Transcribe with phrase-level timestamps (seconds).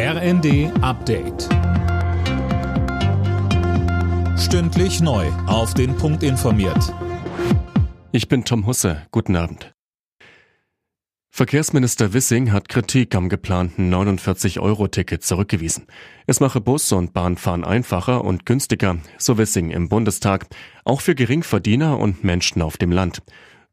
[0.00, 1.48] RND Update.
[4.38, 5.26] Stündlich neu.
[5.48, 6.94] Auf den Punkt informiert.
[8.12, 9.02] Ich bin Tom Husse.
[9.10, 9.74] Guten Abend.
[11.30, 15.88] Verkehrsminister Wissing hat Kritik am geplanten 49-Euro-Ticket zurückgewiesen.
[16.28, 20.46] Es mache Bus- und Bahnfahren einfacher und günstiger, so Wissing im Bundestag,
[20.84, 23.20] auch für Geringverdiener und Menschen auf dem Land.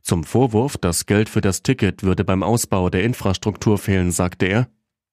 [0.01, 4.67] Zum Vorwurf, das Geld für das Ticket würde beim Ausbau der Infrastruktur fehlen, sagte er,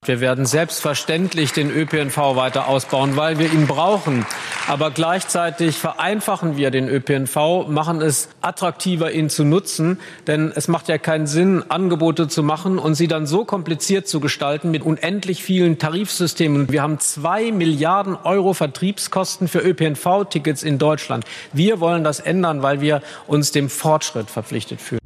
[0.07, 4.25] wir werden selbstverständlich den ÖPNV weiter ausbauen, weil wir ihn brauchen.
[4.67, 9.99] Aber gleichzeitig vereinfachen wir den ÖPNV, machen es attraktiver, ihn zu nutzen.
[10.27, 14.19] Denn es macht ja keinen Sinn, Angebote zu machen und sie dann so kompliziert zu
[14.19, 16.71] gestalten mit unendlich vielen Tarifsystemen.
[16.71, 21.25] Wir haben zwei Milliarden Euro Vertriebskosten für ÖPNV-Tickets in Deutschland.
[21.51, 25.02] Wir wollen das ändern, weil wir uns dem Fortschritt verpflichtet fühlen.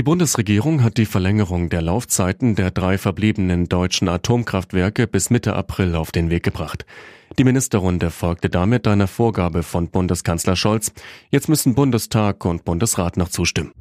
[0.00, 5.94] Die Bundesregierung hat die Verlängerung der Laufzeiten der drei verbliebenen deutschen Atomkraftwerke bis Mitte April
[5.94, 6.86] auf den Weg gebracht.
[7.38, 10.94] Die Ministerrunde folgte damit einer Vorgabe von Bundeskanzler Scholz.
[11.28, 13.72] Jetzt müssen Bundestag und Bundesrat noch zustimmen.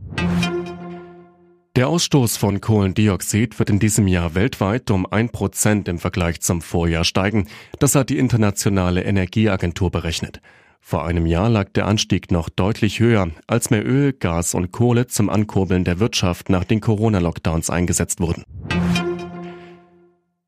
[1.78, 6.62] Der Ausstoß von Kohlendioxid wird in diesem Jahr weltweit um ein Prozent im Vergleich zum
[6.62, 7.48] Vorjahr steigen.
[7.80, 10.42] Das hat die Internationale Energieagentur berechnet.
[10.82, 15.08] Vor einem Jahr lag der Anstieg noch deutlich höher, als mehr Öl, Gas und Kohle
[15.08, 18.44] zum Ankurbeln der Wirtschaft nach den Corona-Lockdowns eingesetzt wurden.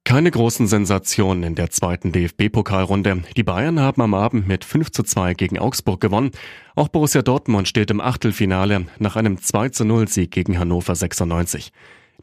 [0.04, 3.24] Keine großen Sensationen in der zweiten DFB-Pokalrunde.
[3.38, 6.32] Die Bayern haben am Abend mit 5 zu 2 gegen Augsburg gewonnen.
[6.76, 11.72] Auch Borussia Dortmund steht im Achtelfinale nach einem 2 zu 0 Sieg gegen Hannover 96.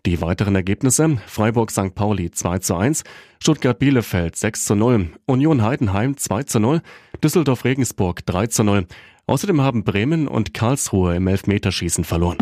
[0.07, 1.95] Die weiteren Ergebnisse Freiburg St.
[1.95, 3.05] Pauli 2 zu 1,
[3.43, 6.83] Stuttgart Bielefeld 6 zu 0, Union Heidenheim 2 zu 0,
[7.23, 8.87] Düsseldorf Regensburg 3 zu 0.
[9.27, 12.39] Außerdem haben Bremen und Karlsruhe im Elfmeterschießen verloren.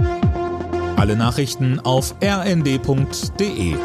[0.96, 3.76] Alle Nachrichten auf rnd.de